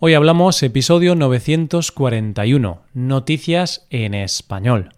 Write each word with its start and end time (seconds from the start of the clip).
Hoy 0.00 0.14
hablamos 0.14 0.62
episodio 0.62 1.16
941, 1.16 2.82
Noticias 2.94 3.84
en 3.90 4.14
Español. 4.14 4.90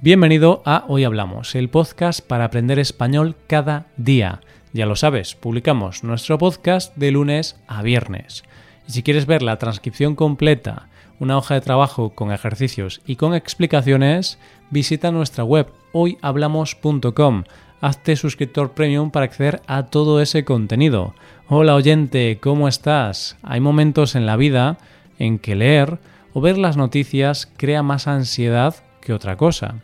Bienvenido 0.00 0.62
a 0.64 0.84
Hoy 0.86 1.02
Hablamos, 1.02 1.56
el 1.56 1.68
podcast 1.68 2.20
para 2.20 2.44
aprender 2.44 2.78
español 2.78 3.34
cada 3.48 3.88
día. 3.96 4.40
Ya 4.72 4.86
lo 4.86 4.94
sabes, 4.94 5.34
publicamos 5.34 6.04
nuestro 6.04 6.38
podcast 6.38 6.94
de 6.94 7.10
lunes 7.10 7.60
a 7.66 7.82
viernes. 7.82 8.44
Y 8.86 8.92
si 8.92 9.02
quieres 9.02 9.26
ver 9.26 9.42
la 9.42 9.58
transcripción 9.58 10.14
completa, 10.14 10.90
una 11.18 11.38
hoja 11.38 11.54
de 11.54 11.60
trabajo 11.60 12.10
con 12.10 12.30
ejercicios 12.30 13.00
y 13.04 13.16
con 13.16 13.34
explicaciones, 13.34 14.38
visita 14.70 15.10
nuestra 15.10 15.42
web 15.42 15.66
hoyhablamos.com. 15.96 17.44
Hazte 17.80 18.16
suscriptor 18.16 18.72
premium 18.72 19.10
para 19.10 19.24
acceder 19.24 19.62
a 19.66 19.84
todo 19.86 20.20
ese 20.20 20.44
contenido. 20.44 21.14
Hola 21.48 21.74
oyente, 21.74 22.38
¿cómo 22.40 22.68
estás? 22.68 23.36
Hay 23.42 23.60
momentos 23.60 24.14
en 24.14 24.26
la 24.26 24.36
vida 24.36 24.78
en 25.18 25.38
que 25.38 25.54
leer 25.54 25.98
o 26.34 26.40
ver 26.40 26.58
las 26.58 26.76
noticias 26.76 27.50
crea 27.56 27.82
más 27.82 28.06
ansiedad 28.08 28.76
que 29.00 29.14
otra 29.14 29.36
cosa. 29.36 29.76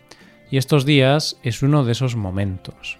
Y 0.50 0.58
estos 0.58 0.84
días 0.84 1.38
es 1.42 1.62
uno 1.62 1.84
de 1.84 1.92
esos 1.92 2.14
momentos. 2.14 2.98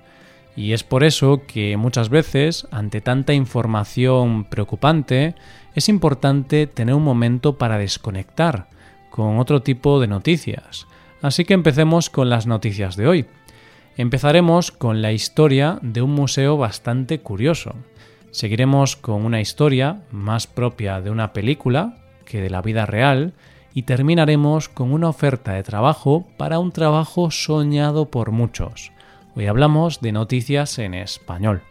Y 0.56 0.72
es 0.72 0.84
por 0.84 1.04
eso 1.04 1.42
que 1.46 1.76
muchas 1.76 2.08
veces, 2.08 2.66
ante 2.70 3.00
tanta 3.00 3.34
información 3.34 4.44
preocupante, 4.44 5.34
es 5.74 5.88
importante 5.88 6.66
tener 6.66 6.94
un 6.94 7.04
momento 7.04 7.58
para 7.58 7.78
desconectar 7.78 8.68
con 9.10 9.38
otro 9.38 9.62
tipo 9.62 10.00
de 10.00 10.06
noticias. 10.06 10.86
Así 11.22 11.44
que 11.44 11.54
empecemos 11.54 12.10
con 12.10 12.28
las 12.28 12.46
noticias 12.46 12.96
de 12.96 13.06
hoy. 13.06 13.26
Empezaremos 13.96 14.72
con 14.72 15.02
la 15.02 15.12
historia 15.12 15.78
de 15.80 16.02
un 16.02 16.10
museo 16.10 16.56
bastante 16.56 17.20
curioso. 17.20 17.74
Seguiremos 18.32 18.96
con 18.96 19.24
una 19.24 19.40
historia 19.40 20.02
más 20.10 20.46
propia 20.46 21.00
de 21.00 21.10
una 21.10 21.32
película 21.32 21.98
que 22.24 22.40
de 22.40 22.50
la 22.50 22.60
vida 22.60 22.86
real 22.86 23.34
y 23.72 23.82
terminaremos 23.82 24.68
con 24.68 24.92
una 24.92 25.08
oferta 25.08 25.52
de 25.52 25.62
trabajo 25.62 26.26
para 26.36 26.58
un 26.58 26.72
trabajo 26.72 27.30
soñado 27.30 28.10
por 28.10 28.32
muchos. 28.32 28.90
Hoy 29.36 29.46
hablamos 29.46 30.00
de 30.00 30.12
noticias 30.12 30.78
en 30.78 30.94
español. 30.94 31.62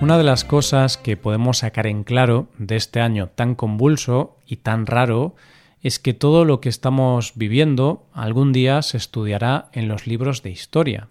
Una 0.00 0.16
de 0.16 0.24
las 0.24 0.44
cosas 0.44 0.96
que 0.96 1.18
podemos 1.18 1.58
sacar 1.58 1.86
en 1.86 2.04
claro 2.04 2.48
de 2.56 2.76
este 2.76 3.00
año 3.00 3.28
tan 3.28 3.54
convulso 3.54 4.38
y 4.46 4.56
tan 4.56 4.86
raro 4.86 5.34
es 5.82 5.98
que 5.98 6.14
todo 6.14 6.46
lo 6.46 6.62
que 6.62 6.70
estamos 6.70 7.32
viviendo 7.34 8.06
algún 8.14 8.52
día 8.52 8.80
se 8.80 8.96
estudiará 8.96 9.68
en 9.72 9.88
los 9.88 10.06
libros 10.06 10.42
de 10.42 10.50
historia. 10.50 11.08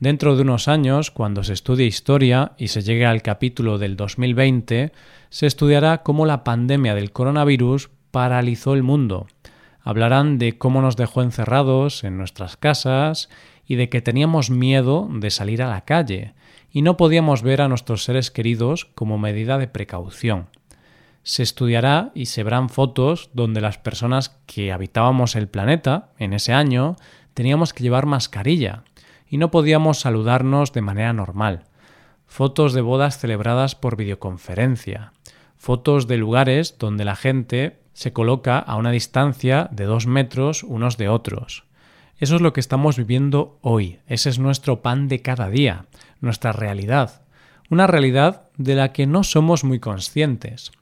Dentro 0.00 0.36
de 0.36 0.42
unos 0.42 0.68
años, 0.68 1.10
cuando 1.10 1.44
se 1.44 1.52
estudie 1.52 1.84
historia 1.84 2.52
y 2.56 2.68
se 2.68 2.80
llegue 2.80 3.04
al 3.04 3.20
capítulo 3.20 3.76
del 3.76 3.94
2020, 3.94 4.92
se 5.28 5.46
estudiará 5.46 6.02
cómo 6.02 6.24
la 6.24 6.44
pandemia 6.44 6.94
del 6.94 7.12
coronavirus 7.12 7.90
paralizó 8.10 8.72
el 8.72 8.82
mundo. 8.82 9.26
Hablarán 9.84 10.38
de 10.38 10.56
cómo 10.56 10.80
nos 10.80 10.96
dejó 10.96 11.22
encerrados 11.22 12.04
en 12.04 12.16
nuestras 12.16 12.56
casas 12.56 13.28
y 13.66 13.76
de 13.76 13.90
que 13.90 14.00
teníamos 14.00 14.48
miedo 14.48 15.08
de 15.12 15.30
salir 15.30 15.62
a 15.62 15.68
la 15.68 15.82
calle 15.82 16.32
y 16.70 16.80
no 16.80 16.96
podíamos 16.96 17.42
ver 17.42 17.60
a 17.60 17.68
nuestros 17.68 18.02
seres 18.02 18.30
queridos 18.30 18.86
como 18.86 19.18
medida 19.18 19.58
de 19.58 19.68
precaución. 19.68 20.48
Se 21.22 21.42
estudiará 21.42 22.12
y 22.14 22.26
se 22.26 22.42
verán 22.42 22.70
fotos 22.70 23.28
donde 23.34 23.60
las 23.60 23.76
personas 23.76 24.40
que 24.46 24.72
habitábamos 24.72 25.36
el 25.36 25.48
planeta 25.48 26.12
en 26.18 26.32
ese 26.32 26.54
año 26.54 26.96
teníamos 27.34 27.74
que 27.74 27.82
llevar 27.82 28.06
mascarilla 28.06 28.84
y 29.28 29.36
no 29.36 29.50
podíamos 29.50 30.00
saludarnos 30.00 30.72
de 30.72 30.80
manera 30.80 31.12
normal. 31.12 31.64
Fotos 32.26 32.72
de 32.72 32.80
bodas 32.80 33.18
celebradas 33.18 33.74
por 33.74 33.96
videoconferencia. 33.96 35.12
Fotos 35.56 36.06
de 36.08 36.16
lugares 36.16 36.78
donde 36.78 37.04
la 37.04 37.16
gente 37.16 37.83
se 37.94 38.12
coloca 38.12 38.58
a 38.58 38.76
una 38.76 38.90
distancia 38.90 39.68
de 39.72 39.84
dos 39.84 40.06
metros 40.06 40.62
unos 40.62 40.98
de 40.98 41.08
otros. 41.08 41.64
Eso 42.18 42.36
es 42.36 42.42
lo 42.42 42.52
que 42.52 42.60
estamos 42.60 42.96
viviendo 42.96 43.58
hoy. 43.62 43.98
Ese 44.06 44.28
es 44.28 44.38
nuestro 44.38 44.82
pan 44.82 45.08
de 45.08 45.22
cada 45.22 45.48
día 45.48 45.86
nuestra 46.24 46.52
realidad, 46.52 47.22
una 47.70 47.86
realidad 47.86 48.48
de 48.56 48.74
la 48.74 48.92
que 48.92 49.06
no 49.06 49.22
somos 49.22 49.62
muy 49.62 49.78
conscientes. 49.78 50.72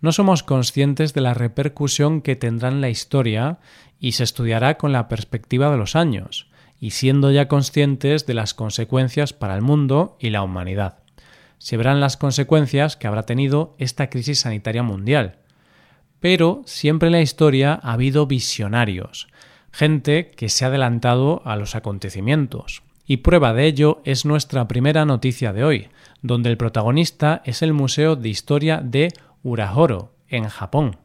No 0.00 0.12
somos 0.12 0.42
conscientes 0.42 1.12
de 1.12 1.20
la 1.20 1.34
repercusión 1.34 2.22
que 2.22 2.36
tendrá 2.36 2.68
en 2.68 2.80
la 2.80 2.88
historia 2.88 3.58
y 4.00 4.12
se 4.12 4.24
estudiará 4.24 4.78
con 4.78 4.92
la 4.92 5.08
perspectiva 5.08 5.70
de 5.70 5.76
los 5.76 5.94
años, 5.94 6.48
y 6.80 6.90
siendo 6.90 7.30
ya 7.30 7.46
conscientes 7.46 8.26
de 8.26 8.34
las 8.34 8.54
consecuencias 8.54 9.32
para 9.32 9.54
el 9.54 9.62
mundo 9.62 10.16
y 10.18 10.30
la 10.30 10.42
humanidad. 10.42 10.98
Se 11.58 11.76
verán 11.76 12.00
las 12.00 12.16
consecuencias 12.16 12.96
que 12.96 13.06
habrá 13.06 13.22
tenido 13.22 13.76
esta 13.78 14.10
crisis 14.10 14.40
sanitaria 14.40 14.82
mundial. 14.82 15.38
Pero 16.22 16.62
siempre 16.66 17.08
en 17.08 17.12
la 17.12 17.20
historia 17.20 17.80
ha 17.82 17.94
habido 17.94 18.28
visionarios, 18.28 19.26
gente 19.72 20.30
que 20.30 20.48
se 20.48 20.64
ha 20.64 20.68
adelantado 20.68 21.42
a 21.44 21.56
los 21.56 21.74
acontecimientos. 21.74 22.84
Y 23.04 23.18
prueba 23.18 23.52
de 23.52 23.66
ello 23.66 24.00
es 24.04 24.24
nuestra 24.24 24.68
primera 24.68 25.04
noticia 25.04 25.52
de 25.52 25.64
hoy, 25.64 25.88
donde 26.22 26.48
el 26.48 26.56
protagonista 26.56 27.42
es 27.44 27.60
el 27.60 27.72
Museo 27.72 28.14
de 28.14 28.28
Historia 28.28 28.80
de 28.80 29.12
Urahoro, 29.42 30.12
en 30.28 30.48
Japón. 30.48 30.98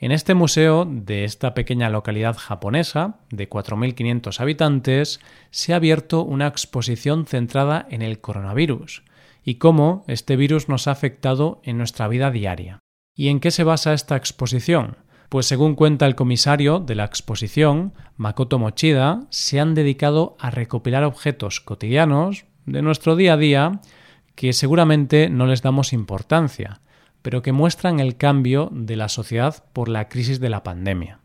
En 0.00 0.10
este 0.10 0.34
museo 0.34 0.84
de 0.90 1.22
esta 1.22 1.54
pequeña 1.54 1.88
localidad 1.88 2.36
japonesa, 2.36 3.20
de 3.30 3.48
4.500 3.48 4.40
habitantes, 4.40 5.20
se 5.52 5.72
ha 5.72 5.76
abierto 5.76 6.22
una 6.22 6.48
exposición 6.48 7.26
centrada 7.26 7.86
en 7.90 8.02
el 8.02 8.20
coronavirus 8.20 9.04
y 9.44 9.54
cómo 9.54 10.04
este 10.08 10.34
virus 10.34 10.68
nos 10.68 10.88
ha 10.88 10.90
afectado 10.90 11.60
en 11.62 11.78
nuestra 11.78 12.08
vida 12.08 12.32
diaria. 12.32 12.80
¿Y 13.18 13.30
en 13.30 13.40
qué 13.40 13.50
se 13.50 13.64
basa 13.64 13.94
esta 13.94 14.14
exposición? 14.14 14.96
Pues 15.28 15.46
según 15.46 15.74
cuenta 15.74 16.06
el 16.06 16.14
comisario 16.14 16.78
de 16.78 16.94
la 16.94 17.04
exposición, 17.04 17.92
Makoto 18.16 18.60
Mochida, 18.60 19.26
se 19.30 19.58
han 19.58 19.74
dedicado 19.74 20.36
a 20.38 20.50
recopilar 20.50 21.02
objetos 21.02 21.60
cotidianos 21.60 22.44
de 22.64 22.80
nuestro 22.80 23.16
día 23.16 23.32
a 23.32 23.36
día 23.36 23.80
que 24.36 24.52
seguramente 24.52 25.30
no 25.30 25.46
les 25.46 25.62
damos 25.62 25.92
importancia, 25.92 26.80
pero 27.20 27.42
que 27.42 27.50
muestran 27.50 27.98
el 27.98 28.16
cambio 28.16 28.70
de 28.72 28.94
la 28.94 29.08
sociedad 29.08 29.64
por 29.72 29.88
la 29.88 30.08
crisis 30.08 30.38
de 30.38 30.50
la 30.50 30.62
pandemia. 30.62 31.18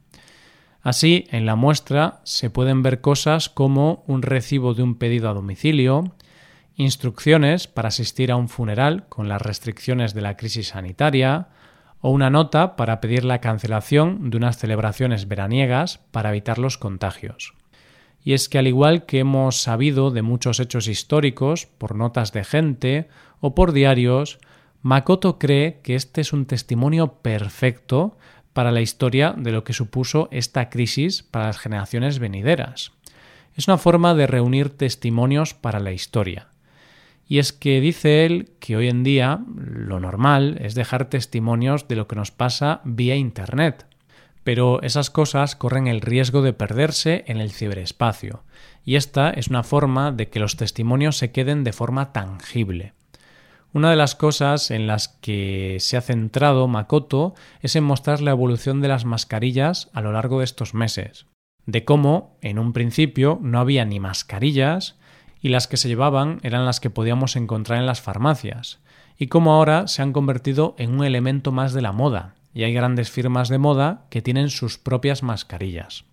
Así, 0.81 1.27
en 1.29 1.45
la 1.45 1.55
muestra 1.55 2.21
se 2.23 2.49
pueden 2.49 2.81
ver 2.81 3.01
cosas 3.01 3.49
como 3.49 4.03
un 4.07 4.23
recibo 4.23 4.73
de 4.73 4.81
un 4.81 4.95
pedido 4.95 5.29
a 5.29 5.35
domicilio, 5.35 6.15
instrucciones 6.75 7.67
para 7.67 7.89
asistir 7.89 8.31
a 8.31 8.35
un 8.35 8.49
funeral 8.49 9.07
con 9.09 9.29
las 9.29 9.43
restricciones 9.43 10.15
de 10.15 10.21
la 10.21 10.37
crisis 10.37 10.69
sanitaria, 10.69 11.49
o 12.03 12.09
una 12.11 12.29
nota 12.29 12.75
para 12.75 12.99
pedir 12.99 13.23
la 13.23 13.39
cancelación 13.39 14.29
de 14.29 14.35
unas 14.35 14.57
celebraciones 14.57 15.29
veraniegas 15.29 16.01
para 16.11 16.31
evitar 16.31 16.59
los 16.59 16.77
contagios. 16.77 17.53
Y 18.25 18.33
es 18.33 18.49
que 18.49 18.57
al 18.57 18.67
igual 18.67 19.05
que 19.05 19.19
hemos 19.19 19.61
sabido 19.61 20.11
de 20.11 20.21
muchos 20.21 20.59
hechos 20.59 20.89
históricos 20.89 21.65
por 21.65 21.95
notas 21.95 22.33
de 22.33 22.43
gente 22.43 23.07
o 23.39 23.55
por 23.55 23.71
diarios, 23.71 24.39
Makoto 24.81 25.39
cree 25.39 25.79
que 25.81 25.95
este 25.95 26.19
es 26.19 26.33
un 26.33 26.45
testimonio 26.45 27.21
perfecto 27.21 28.17
para 28.51 28.73
la 28.73 28.81
historia 28.81 29.33
de 29.37 29.53
lo 29.53 29.63
que 29.63 29.71
supuso 29.71 30.27
esta 30.29 30.69
crisis 30.69 31.23
para 31.23 31.47
las 31.47 31.57
generaciones 31.57 32.19
venideras. 32.19 32.91
Es 33.55 33.69
una 33.69 33.77
forma 33.77 34.13
de 34.13 34.27
reunir 34.27 34.75
testimonios 34.75 35.53
para 35.53 35.79
la 35.79 35.93
historia. 35.93 36.49
Y 37.33 37.39
es 37.39 37.51
que 37.51 37.81
dice 37.81 38.27
él 38.27 38.51
que 38.59 38.77
hoy 38.77 38.89
en 38.89 39.03
día 39.03 39.43
lo 39.55 39.99
normal 39.99 40.59
es 40.61 40.75
dejar 40.75 41.09
testimonios 41.09 41.87
de 41.87 41.95
lo 41.95 42.07
que 42.07 42.15
nos 42.15 42.29
pasa 42.29 42.81
vía 42.83 43.15
Internet. 43.15 43.87
Pero 44.43 44.83
esas 44.83 45.09
cosas 45.09 45.55
corren 45.55 45.87
el 45.87 46.01
riesgo 46.01 46.43
de 46.43 46.53
perderse 46.53 47.23
en 47.25 47.37
el 47.39 47.49
ciberespacio, 47.49 48.43
y 48.85 48.97
esta 48.97 49.31
es 49.31 49.47
una 49.47 49.63
forma 49.63 50.11
de 50.11 50.29
que 50.29 50.39
los 50.39 50.57
testimonios 50.57 51.17
se 51.17 51.31
queden 51.31 51.63
de 51.63 51.73
forma 51.73 52.13
tangible. 52.13 52.93
Una 53.73 53.89
de 53.89 53.95
las 53.95 54.13
cosas 54.13 54.69
en 54.69 54.85
las 54.85 55.07
que 55.07 55.77
se 55.79 55.97
ha 55.97 56.01
centrado 56.01 56.67
Makoto 56.67 57.33
es 57.61 57.75
en 57.75 57.83
mostrar 57.83 58.21
la 58.21 58.29
evolución 58.29 58.79
de 58.79 58.89
las 58.89 59.05
mascarillas 59.05 59.89
a 59.93 60.01
lo 60.01 60.11
largo 60.11 60.37
de 60.37 60.45
estos 60.45 60.75
meses, 60.75 61.25
de 61.65 61.83
cómo, 61.83 62.37
en 62.41 62.59
un 62.59 62.73
principio, 62.73 63.39
no 63.41 63.59
había 63.59 63.85
ni 63.85 63.99
mascarillas, 63.99 64.99
y 65.43 65.49
las 65.49 65.67
que 65.67 65.77
se 65.77 65.89
llevaban 65.89 66.39
eran 66.41 66.65
las 66.65 66.79
que 66.79 66.89
podíamos 66.89 67.35
encontrar 67.35 67.77
en 67.77 67.85
las 67.85 68.01
farmacias, 68.01 68.79
y 69.17 69.27
como 69.27 69.53
ahora 69.53 69.87
se 69.87 70.01
han 70.01 70.13
convertido 70.13 70.73
en 70.79 70.95
un 70.95 71.03
elemento 71.03 71.51
más 71.51 71.73
de 71.73 71.81
la 71.81 71.91
moda, 71.91 72.33
y 72.53 72.63
hay 72.63 72.73
grandes 72.73 73.11
firmas 73.11 73.49
de 73.49 73.57
moda 73.57 74.05
que 74.09 74.21
tienen 74.21 74.49
sus 74.49 74.77
propias 74.77 75.21
mascarillas. 75.21 76.05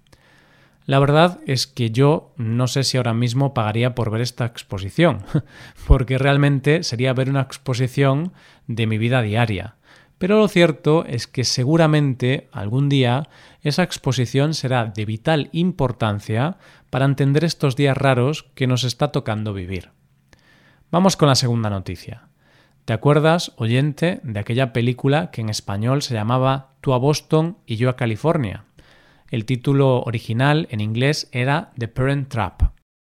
La 0.85 0.99
verdad 0.99 1.39
es 1.47 1.69
que 1.69 1.91
yo 1.91 2.33
no 2.37 2.67
sé 2.67 2.83
si 2.83 2.97
ahora 2.97 3.15
mismo 3.15 3.55
pagaría 3.55 3.95
por 3.95 4.11
ver 4.11 4.21
esta 4.21 4.47
exposición, 4.47 5.23
porque 5.87 6.19
realmente 6.19 6.83
sería 6.83 7.13
ver 7.13 7.31
una 7.31 7.43
exposición 7.43 8.33
de 8.67 8.89
mi 8.89 8.99
vida 8.99 9.23
diaria, 9.23 9.77
Pero 10.21 10.39
lo 10.39 10.49
cierto 10.49 11.07
es 11.07 11.27
que 11.27 11.45
seguramente 11.45 12.51
algún 12.53 12.91
día 12.91 13.31
esa 13.63 13.83
exposición 13.83 14.53
será 14.53 14.85
de 14.85 15.07
vital 15.07 15.49
importancia 15.53 16.59
para 16.91 17.07
entender 17.07 17.43
estos 17.43 17.75
días 17.75 17.97
raros 17.97 18.43
que 18.55 18.67
nos 18.67 18.85
está 18.85 19.13
tocando 19.13 19.55
vivir. 19.55 19.93
Vamos 20.91 21.17
con 21.17 21.29
la 21.29 21.37
segunda 21.37 21.71
noticia. 21.71 22.29
¿Te 22.85 22.93
acuerdas, 22.93 23.53
oyente, 23.57 24.21
de 24.23 24.39
aquella 24.39 24.75
película 24.75 25.31
que 25.31 25.41
en 25.41 25.49
español 25.49 26.03
se 26.03 26.13
llamaba 26.13 26.75
Tú 26.83 26.93
a 26.93 26.99
Boston 26.99 27.57
y 27.65 27.77
yo 27.77 27.89
a 27.89 27.97
California? 27.97 28.67
El 29.31 29.47
título 29.47 30.03
original 30.03 30.69
en 30.71 30.83
inglés 30.83 31.31
era 31.33 31.73
The 31.79 31.89
Parent 31.89 32.29
Trap. 32.29 32.75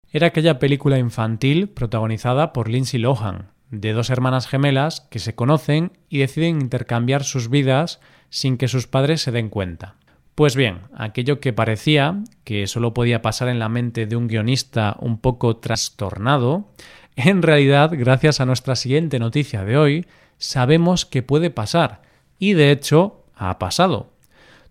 Era 0.09 0.27
aquella 0.27 0.57
película 0.57 0.97
infantil 0.99 1.67
protagonizada 1.67 2.53
por 2.53 2.69
Lindsay 2.69 3.01
Lohan, 3.01 3.52
de 3.73 3.91
dos 3.91 4.11
hermanas 4.11 4.47
gemelas 4.47 5.01
que 5.09 5.17
se 5.17 5.33
conocen 5.33 5.93
y 6.07 6.19
deciden 6.19 6.61
intercambiar 6.61 7.23
sus 7.23 7.49
vidas 7.49 7.99
sin 8.29 8.57
que 8.57 8.67
sus 8.67 8.85
padres 8.85 9.21
se 9.21 9.31
den 9.31 9.49
cuenta. 9.49 9.95
Pues 10.35 10.55
bien, 10.55 10.81
aquello 10.95 11.39
que 11.39 11.53
parecía 11.53 12.23
que 12.43 12.67
solo 12.67 12.93
podía 12.93 13.21
pasar 13.21 13.49
en 13.49 13.59
la 13.59 13.69
mente 13.69 14.05
de 14.05 14.15
un 14.15 14.27
guionista 14.27 14.95
un 14.99 15.17
poco 15.17 15.57
trastornado, 15.57 16.69
en 17.15 17.41
realidad, 17.41 17.91
gracias 17.93 18.39
a 18.39 18.45
nuestra 18.45 18.75
siguiente 18.75 19.17
noticia 19.17 19.63
de 19.65 19.77
hoy, 19.77 20.05
sabemos 20.37 21.05
que 21.05 21.23
puede 21.23 21.49
pasar, 21.49 22.03
y 22.37 22.53
de 22.53 22.71
hecho 22.71 23.23
ha 23.35 23.57
pasado. 23.57 24.11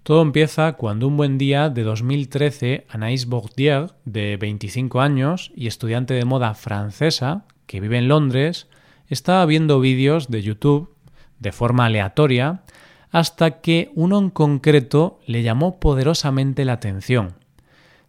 Todo 0.04 0.22
empieza 0.22 0.72
cuando 0.75 1.08
un 1.08 1.16
buen 1.16 1.38
día 1.38 1.70
de 1.70 1.82
2013 1.82 2.87
Anaïs 2.88 3.26
Bourdieu, 3.26 3.88
de 4.04 4.37
25 4.37 5.00
años 5.00 5.52
y 5.56 5.66
estudiante 5.66 6.14
de 6.14 6.25
moda 6.25 6.54
francesa, 6.54 7.44
que 7.66 7.81
vive 7.81 7.99
en 7.99 8.08
Londres, 8.08 8.69
estaba 9.12 9.44
viendo 9.44 9.79
vídeos 9.79 10.31
de 10.31 10.43
YouTube 10.43 10.94
de 11.38 11.53
forma 11.53 11.85
aleatoria 11.85 12.62
hasta 13.11 13.61
que 13.61 13.91
uno 13.94 14.19
en 14.19 14.31
concreto 14.31 15.20
le 15.26 15.43
llamó 15.43 15.79
poderosamente 15.79 16.64
la 16.64 16.73
atención. 16.75 17.35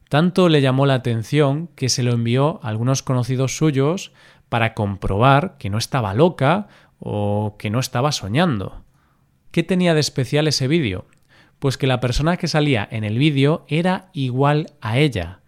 Tanto 0.07 0.47
le 0.47 0.61
llamó 0.61 0.85
la 0.85 0.93
atención 0.93 1.67
que 1.75 1.89
se 1.89 2.03
lo 2.03 2.13
envió 2.13 2.61
a 2.63 2.69
algunos 2.69 3.03
conocidos 3.03 3.57
suyos 3.57 4.13
para 4.47 4.73
comprobar 4.73 5.57
que 5.57 5.69
no 5.69 5.77
estaba 5.77 6.13
loca 6.13 6.67
o 6.99 7.55
que 7.59 7.69
no 7.69 7.79
estaba 7.79 8.13
soñando. 8.13 8.83
¿Qué 9.51 9.63
tenía 9.63 9.93
de 9.93 9.99
especial 9.99 10.47
ese 10.47 10.69
vídeo? 10.69 11.05
Pues 11.59 11.77
que 11.77 11.87
la 11.87 11.99
persona 11.99 12.37
que 12.37 12.47
salía 12.47 12.87
en 12.89 13.03
el 13.03 13.17
vídeo 13.17 13.65
era 13.67 14.09
igual 14.13 14.67
a 14.79 14.99
ella, 14.99 15.41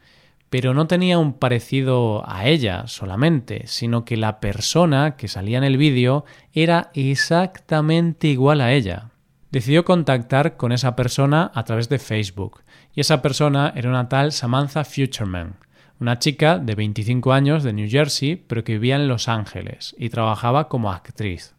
pero 0.58 0.74
no 0.74 0.88
tenía 0.88 1.20
un 1.20 1.34
parecido 1.34 2.24
a 2.26 2.48
ella 2.48 2.88
solamente, 2.88 3.64
sino 3.66 4.06
que 4.06 4.16
la 4.16 4.40
persona 4.40 5.18
que 5.18 5.28
salía 5.28 5.58
en 5.58 5.66
el 5.66 5.76
vídeo 5.76 6.24
era 6.54 6.92
exactamente 6.94 8.30
igual 8.30 8.62
a 8.62 8.72
ella. 8.72 9.10
Decidió 9.52 9.84
contactar 9.84 10.56
con 10.56 10.72
esa 10.72 10.96
persona 10.96 11.52
a 11.54 11.66
través 11.66 11.90
de 11.90 12.00
Facebook, 12.00 12.62
y 12.94 13.02
esa 13.02 13.22
persona 13.22 13.74
era 13.76 13.90
una 13.90 14.08
tal 14.08 14.32
Samantha 14.32 14.86
Futureman, 14.86 15.58
una 16.00 16.20
chica 16.20 16.58
de 16.58 16.74
25 16.74 17.34
años 17.34 17.62
de 17.64 17.74
New 17.74 17.90
Jersey, 17.90 18.38
pero 18.38 18.64
que 18.64 18.76
vivía 18.76 18.96
en 18.96 19.10
Los 19.10 19.28
Ángeles 19.28 19.94
y 20.00 20.08
trabajaba 20.08 20.70
como 20.70 20.90
actriz. 20.90 21.54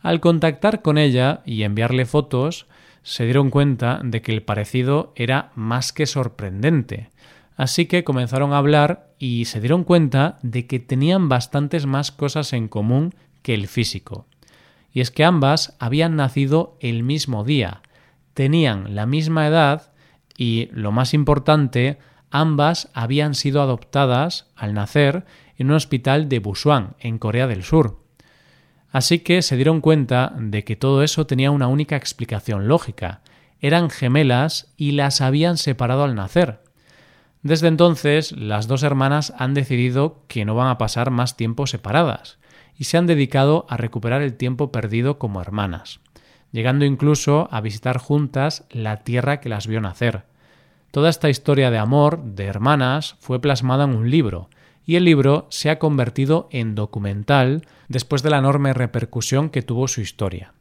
Al 0.00 0.20
contactar 0.20 0.80
con 0.80 0.96
ella 0.96 1.42
y 1.44 1.64
enviarle 1.64 2.06
fotos, 2.06 2.64
se 3.02 3.24
dieron 3.24 3.50
cuenta 3.50 4.00
de 4.02 4.22
que 4.22 4.32
el 4.32 4.42
parecido 4.42 5.12
era 5.16 5.52
más 5.54 5.92
que 5.92 6.06
sorprendente. 6.06 7.10
Así 7.56 7.86
que 7.86 8.04
comenzaron 8.04 8.52
a 8.52 8.58
hablar 8.58 9.10
y 9.18 9.44
se 9.44 9.60
dieron 9.60 9.84
cuenta 9.84 10.38
de 10.42 10.66
que 10.66 10.80
tenían 10.80 11.28
bastantes 11.28 11.86
más 11.86 12.10
cosas 12.10 12.52
en 12.52 12.68
común 12.68 13.14
que 13.42 13.54
el 13.54 13.68
físico. 13.68 14.26
Y 14.92 15.00
es 15.00 15.10
que 15.10 15.24
ambas 15.24 15.76
habían 15.78 16.16
nacido 16.16 16.76
el 16.80 17.02
mismo 17.02 17.44
día, 17.44 17.82
tenían 18.34 18.94
la 18.94 19.06
misma 19.06 19.46
edad 19.46 19.92
y, 20.36 20.68
lo 20.72 20.92
más 20.92 21.14
importante, 21.14 21.98
ambas 22.30 22.90
habían 22.94 23.34
sido 23.34 23.62
adoptadas 23.62 24.48
al 24.56 24.74
nacer 24.74 25.24
en 25.56 25.68
un 25.68 25.76
hospital 25.76 26.28
de 26.28 26.38
Busan, 26.38 26.96
en 26.98 27.18
Corea 27.18 27.46
del 27.46 27.62
Sur. 27.62 28.00
Así 28.90 29.20
que 29.20 29.40
se 29.42 29.56
dieron 29.56 29.80
cuenta 29.80 30.34
de 30.38 30.64
que 30.64 30.76
todo 30.76 31.02
eso 31.02 31.26
tenía 31.26 31.50
una 31.50 31.68
única 31.68 31.96
explicación 31.96 32.68
lógica. 32.68 33.22
Eran 33.60 33.88
gemelas 33.88 34.72
y 34.76 34.92
las 34.92 35.20
habían 35.20 35.56
separado 35.56 36.04
al 36.04 36.14
nacer. 36.14 36.60
Desde 37.42 37.66
entonces, 37.66 38.32
las 38.32 38.68
dos 38.68 38.84
hermanas 38.84 39.32
han 39.36 39.52
decidido 39.52 40.22
que 40.28 40.44
no 40.44 40.54
van 40.54 40.68
a 40.68 40.78
pasar 40.78 41.10
más 41.10 41.36
tiempo 41.36 41.66
separadas 41.66 42.38
y 42.78 42.84
se 42.84 42.98
han 42.98 43.06
dedicado 43.06 43.66
a 43.68 43.76
recuperar 43.76 44.22
el 44.22 44.34
tiempo 44.34 44.70
perdido 44.70 45.18
como 45.18 45.40
hermanas, 45.40 46.00
llegando 46.52 46.84
incluso 46.84 47.48
a 47.50 47.60
visitar 47.60 47.98
juntas 47.98 48.64
la 48.70 48.98
tierra 48.98 49.40
que 49.40 49.48
las 49.48 49.66
vio 49.66 49.80
nacer. 49.80 50.24
Toda 50.92 51.10
esta 51.10 51.30
historia 51.30 51.70
de 51.70 51.78
amor 51.78 52.22
de 52.22 52.44
hermanas 52.44 53.16
fue 53.18 53.40
plasmada 53.40 53.84
en 53.84 53.96
un 53.96 54.10
libro, 54.10 54.48
y 54.84 54.96
el 54.96 55.04
libro 55.04 55.46
se 55.48 55.70
ha 55.70 55.78
convertido 55.78 56.48
en 56.50 56.74
documental 56.74 57.62
después 57.88 58.22
de 58.22 58.30
la 58.30 58.38
enorme 58.38 58.72
repercusión 58.72 59.48
que 59.48 59.62
tuvo 59.62 59.88
su 59.88 60.00
historia. 60.00 60.52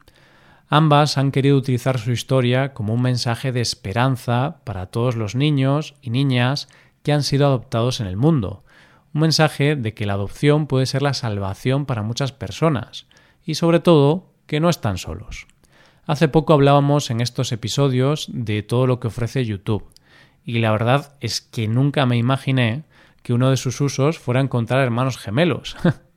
Ambas 0.73 1.17
han 1.17 1.33
querido 1.33 1.57
utilizar 1.57 1.99
su 1.99 2.13
historia 2.13 2.73
como 2.73 2.93
un 2.93 3.01
mensaje 3.01 3.51
de 3.51 3.59
esperanza 3.59 4.61
para 4.63 4.85
todos 4.85 5.17
los 5.17 5.35
niños 5.35 5.95
y 6.01 6.11
niñas 6.11 6.69
que 7.03 7.11
han 7.11 7.23
sido 7.23 7.45
adoptados 7.45 7.99
en 7.99 8.07
el 8.07 8.15
mundo, 8.15 8.63
un 9.13 9.19
mensaje 9.19 9.75
de 9.75 9.93
que 9.93 10.05
la 10.05 10.13
adopción 10.13 10.67
puede 10.67 10.85
ser 10.85 11.01
la 11.01 11.13
salvación 11.13 11.85
para 11.85 12.03
muchas 12.03 12.31
personas 12.31 13.05
y 13.45 13.55
sobre 13.55 13.81
todo 13.81 14.31
que 14.45 14.61
no 14.61 14.69
están 14.69 14.97
solos. 14.97 15.45
Hace 16.05 16.29
poco 16.29 16.53
hablábamos 16.53 17.11
en 17.11 17.19
estos 17.19 17.51
episodios 17.51 18.29
de 18.31 18.63
todo 18.63 18.87
lo 18.87 19.01
que 19.01 19.09
ofrece 19.09 19.43
YouTube 19.43 19.83
y 20.45 20.59
la 20.59 20.71
verdad 20.71 21.17
es 21.19 21.41
que 21.41 21.67
nunca 21.67 22.05
me 22.05 22.15
imaginé 22.15 22.85
que 23.23 23.33
uno 23.33 23.49
de 23.49 23.57
sus 23.57 23.81
usos 23.81 24.19
fuera 24.19 24.39
encontrar 24.39 24.79
hermanos 24.79 25.17
gemelos. 25.17 25.75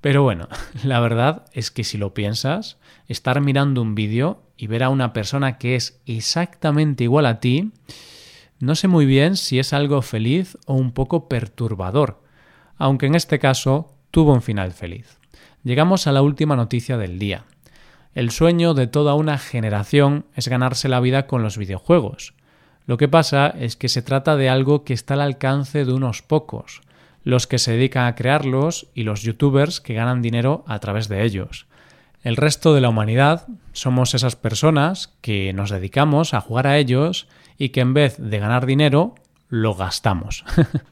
Pero 0.00 0.22
bueno, 0.22 0.48
la 0.84 1.00
verdad 1.00 1.44
es 1.52 1.70
que 1.70 1.84
si 1.84 1.98
lo 1.98 2.14
piensas, 2.14 2.78
estar 3.08 3.40
mirando 3.40 3.82
un 3.82 3.94
vídeo 3.94 4.42
y 4.56 4.66
ver 4.66 4.82
a 4.82 4.88
una 4.88 5.12
persona 5.12 5.58
que 5.58 5.76
es 5.76 6.00
exactamente 6.06 7.04
igual 7.04 7.26
a 7.26 7.40
ti, 7.40 7.72
no 8.60 8.74
sé 8.74 8.88
muy 8.88 9.04
bien 9.04 9.36
si 9.36 9.58
es 9.58 9.72
algo 9.72 10.00
feliz 10.02 10.56
o 10.66 10.74
un 10.74 10.92
poco 10.92 11.28
perturbador, 11.28 12.22
aunque 12.78 13.06
en 13.06 13.14
este 13.14 13.38
caso 13.38 13.90
tuvo 14.10 14.32
un 14.32 14.42
final 14.42 14.72
feliz. 14.72 15.18
Llegamos 15.64 16.06
a 16.06 16.12
la 16.12 16.22
última 16.22 16.56
noticia 16.56 16.96
del 16.96 17.18
día. 17.18 17.44
El 18.14 18.30
sueño 18.30 18.74
de 18.74 18.86
toda 18.86 19.14
una 19.14 19.38
generación 19.38 20.26
es 20.36 20.46
ganarse 20.46 20.88
la 20.88 21.00
vida 21.00 21.26
con 21.26 21.42
los 21.42 21.58
videojuegos. 21.58 22.34
Lo 22.86 22.96
que 22.96 23.08
pasa 23.08 23.48
es 23.48 23.76
que 23.76 23.88
se 23.88 24.02
trata 24.02 24.36
de 24.36 24.48
algo 24.48 24.84
que 24.84 24.92
está 24.92 25.14
al 25.14 25.22
alcance 25.22 25.84
de 25.84 25.92
unos 25.92 26.22
pocos, 26.22 26.82
los 27.24 27.46
que 27.46 27.58
se 27.58 27.72
dedican 27.72 28.06
a 28.06 28.14
crearlos 28.14 28.86
y 28.94 29.02
los 29.02 29.22
youtubers 29.22 29.80
que 29.80 29.94
ganan 29.94 30.22
dinero 30.22 30.64
a 30.68 30.78
través 30.78 31.08
de 31.08 31.24
ellos. 31.24 31.66
El 32.22 32.36
resto 32.36 32.74
de 32.74 32.80
la 32.80 32.88
humanidad 32.88 33.46
somos 33.72 34.14
esas 34.14 34.36
personas 34.36 35.14
que 35.20 35.52
nos 35.52 35.70
dedicamos 35.70 36.32
a 36.32 36.40
jugar 36.40 36.66
a 36.66 36.78
ellos 36.78 37.28
y 37.58 37.70
que 37.70 37.80
en 37.80 37.94
vez 37.94 38.16
de 38.18 38.38
ganar 38.38 38.66
dinero, 38.66 39.14
lo 39.48 39.74
gastamos. 39.74 40.44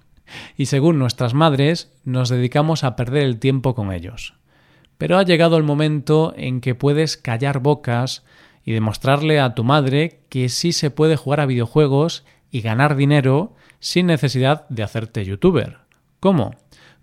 y 0.56 0.66
según 0.66 0.98
nuestras 0.98 1.34
madres, 1.34 1.92
nos 2.04 2.28
dedicamos 2.28 2.84
a 2.84 2.96
perder 2.96 3.24
el 3.24 3.38
tiempo 3.38 3.74
con 3.74 3.92
ellos. 3.92 4.34
Pero 4.98 5.18
ha 5.18 5.22
llegado 5.22 5.56
el 5.56 5.62
momento 5.62 6.32
en 6.36 6.60
que 6.60 6.74
puedes 6.74 7.16
callar 7.16 7.60
bocas 7.60 8.24
y 8.64 8.72
demostrarle 8.72 9.40
a 9.40 9.54
tu 9.54 9.64
madre 9.64 10.20
que 10.28 10.48
sí 10.48 10.72
se 10.72 10.90
puede 10.90 11.16
jugar 11.16 11.40
a 11.40 11.46
videojuegos 11.46 12.24
y 12.50 12.60
ganar 12.60 12.94
dinero 12.94 13.54
sin 13.80 14.06
necesidad 14.06 14.68
de 14.68 14.82
hacerte 14.82 15.24
youtuber. 15.24 15.81
¿Cómo? 16.22 16.54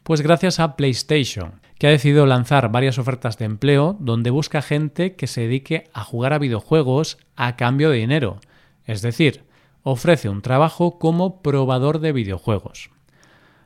Pues 0.03 0.21
gracias 0.21 0.61
a 0.61 0.77
PlayStation, 0.77 1.59
que 1.77 1.87
ha 1.87 1.89
decidido 1.89 2.25
lanzar 2.25 2.71
varias 2.71 2.97
ofertas 2.99 3.37
de 3.37 3.43
empleo 3.43 3.97
donde 3.99 4.29
busca 4.29 4.61
gente 4.61 5.17
que 5.17 5.27
se 5.27 5.41
dedique 5.41 5.89
a 5.91 6.05
jugar 6.05 6.31
a 6.31 6.37
videojuegos 6.37 7.17
a 7.35 7.57
cambio 7.57 7.89
de 7.89 7.97
dinero. 7.97 8.39
Es 8.85 9.01
decir, 9.01 9.43
ofrece 9.83 10.29
un 10.29 10.41
trabajo 10.41 10.99
como 10.99 11.41
probador 11.41 11.99
de 11.99 12.13
videojuegos. 12.13 12.91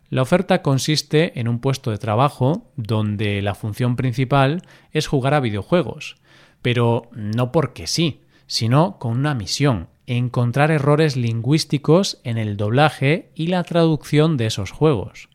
La 0.10 0.24
oferta 0.24 0.64
consiste 0.64 1.40
en 1.40 1.48
un 1.48 1.60
puesto 1.60 1.92
de 1.92 2.00
trabajo 2.00 2.72
donde 2.76 3.40
la 3.44 3.54
función 3.54 3.96
principal 3.96 4.64
es 4.92 5.06
jugar 5.06 5.36
a 5.36 5.40
videojuegos, 5.40 6.16
pero 6.64 7.10
no 7.12 7.52
porque 7.52 7.86
sí, 7.86 8.22
sino 8.48 8.98
con 8.98 9.12
una 9.12 9.36
misión, 9.36 9.88
encontrar 10.08 10.72
errores 10.72 11.16
lingüísticos 11.16 12.20
en 12.24 12.40
el 12.40 12.58
doblaje 12.58 13.30
y 13.36 13.48
la 13.48 13.64
traducción 13.64 14.36
de 14.36 14.48
esos 14.48 14.72
juegos. 14.72 15.30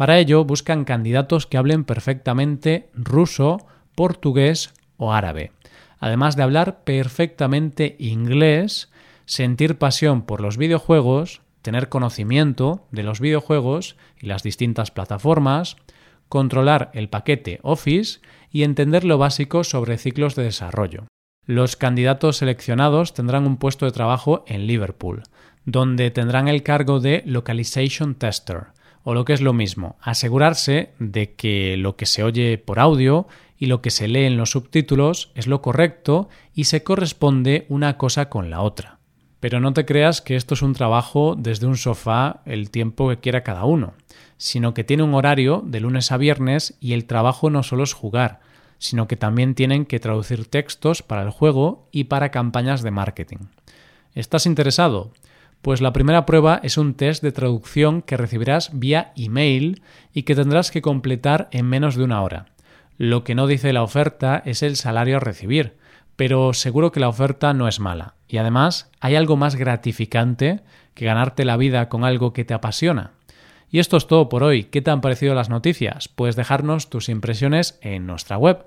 Para 0.00 0.18
ello 0.18 0.46
buscan 0.46 0.86
candidatos 0.86 1.46
que 1.46 1.58
hablen 1.58 1.84
perfectamente 1.84 2.88
ruso, 2.94 3.58
portugués 3.94 4.72
o 4.96 5.12
árabe, 5.12 5.52
además 5.98 6.36
de 6.36 6.42
hablar 6.42 6.84
perfectamente 6.84 7.96
inglés, 7.98 8.90
sentir 9.26 9.76
pasión 9.76 10.22
por 10.22 10.40
los 10.40 10.56
videojuegos, 10.56 11.42
tener 11.60 11.90
conocimiento 11.90 12.86
de 12.90 13.02
los 13.02 13.20
videojuegos 13.20 13.96
y 14.18 14.24
las 14.24 14.42
distintas 14.42 14.90
plataformas, 14.90 15.76
controlar 16.30 16.90
el 16.94 17.10
paquete 17.10 17.60
Office 17.62 18.20
y 18.50 18.62
entender 18.62 19.04
lo 19.04 19.18
básico 19.18 19.64
sobre 19.64 19.98
ciclos 19.98 20.34
de 20.34 20.44
desarrollo. 20.44 21.08
Los 21.44 21.76
candidatos 21.76 22.38
seleccionados 22.38 23.12
tendrán 23.12 23.46
un 23.46 23.58
puesto 23.58 23.84
de 23.84 23.92
trabajo 23.92 24.44
en 24.46 24.66
Liverpool, 24.66 25.24
donde 25.66 26.10
tendrán 26.10 26.48
el 26.48 26.62
cargo 26.62 27.00
de 27.00 27.22
Localization 27.26 28.14
Tester, 28.14 28.68
o 29.02 29.14
lo 29.14 29.24
que 29.24 29.32
es 29.32 29.40
lo 29.40 29.52
mismo, 29.52 29.96
asegurarse 30.00 30.90
de 30.98 31.34
que 31.34 31.76
lo 31.76 31.96
que 31.96 32.06
se 32.06 32.22
oye 32.22 32.58
por 32.58 32.78
audio 32.78 33.26
y 33.58 33.66
lo 33.66 33.82
que 33.82 33.90
se 33.90 34.08
lee 34.08 34.24
en 34.24 34.36
los 34.36 34.50
subtítulos 34.50 35.30
es 35.34 35.46
lo 35.46 35.62
correcto 35.62 36.28
y 36.54 36.64
se 36.64 36.82
corresponde 36.82 37.66
una 37.68 37.96
cosa 37.98 38.28
con 38.28 38.50
la 38.50 38.60
otra. 38.60 38.98
Pero 39.40 39.60
no 39.60 39.72
te 39.72 39.86
creas 39.86 40.20
que 40.20 40.36
esto 40.36 40.54
es 40.54 40.62
un 40.62 40.74
trabajo 40.74 41.34
desde 41.36 41.66
un 41.66 41.76
sofá 41.76 42.42
el 42.44 42.70
tiempo 42.70 43.08
que 43.08 43.18
quiera 43.18 43.42
cada 43.42 43.64
uno, 43.64 43.94
sino 44.36 44.74
que 44.74 44.84
tiene 44.84 45.02
un 45.02 45.14
horario 45.14 45.62
de 45.64 45.80
lunes 45.80 46.12
a 46.12 46.18
viernes 46.18 46.76
y 46.80 46.92
el 46.92 47.06
trabajo 47.06 47.48
no 47.48 47.62
solo 47.62 47.84
es 47.84 47.94
jugar, 47.94 48.40
sino 48.78 49.08
que 49.08 49.16
también 49.16 49.54
tienen 49.54 49.86
que 49.86 50.00
traducir 50.00 50.46
textos 50.46 51.02
para 51.02 51.22
el 51.22 51.30
juego 51.30 51.88
y 51.90 52.04
para 52.04 52.30
campañas 52.30 52.82
de 52.82 52.90
marketing. 52.90 53.38
¿Estás 54.14 54.46
interesado? 54.46 55.12
Pues 55.62 55.80
la 55.80 55.92
primera 55.92 56.24
prueba 56.24 56.60
es 56.62 56.78
un 56.78 56.94
test 56.94 57.22
de 57.22 57.32
traducción 57.32 58.00
que 58.00 58.16
recibirás 58.16 58.70
vía 58.72 59.12
email 59.16 59.82
y 60.14 60.22
que 60.22 60.34
tendrás 60.34 60.70
que 60.70 60.80
completar 60.80 61.48
en 61.52 61.66
menos 61.66 61.96
de 61.96 62.04
una 62.04 62.22
hora. 62.22 62.46
Lo 62.96 63.24
que 63.24 63.34
no 63.34 63.46
dice 63.46 63.72
la 63.72 63.82
oferta 63.82 64.42
es 64.44 64.62
el 64.62 64.76
salario 64.76 65.18
a 65.18 65.20
recibir, 65.20 65.76
pero 66.16 66.52
seguro 66.54 66.92
que 66.92 67.00
la 67.00 67.08
oferta 67.08 67.52
no 67.52 67.68
es 67.68 67.80
mala. 67.80 68.14
Y 68.26 68.38
además 68.38 68.90
hay 69.00 69.16
algo 69.16 69.36
más 69.36 69.56
gratificante 69.56 70.60
que 70.94 71.04
ganarte 71.04 71.44
la 71.44 71.56
vida 71.56 71.88
con 71.88 72.04
algo 72.04 72.32
que 72.32 72.44
te 72.44 72.54
apasiona. 72.54 73.12
Y 73.70 73.78
esto 73.78 73.96
es 73.96 74.06
todo 74.06 74.28
por 74.28 74.42
hoy. 74.42 74.64
¿Qué 74.64 74.82
te 74.82 74.90
han 74.90 75.00
parecido 75.00 75.34
las 75.34 75.48
noticias? 75.48 76.08
Puedes 76.08 76.36
dejarnos 76.36 76.90
tus 76.90 77.08
impresiones 77.08 77.78
en 77.82 78.06
nuestra 78.06 78.36
web. 78.36 78.66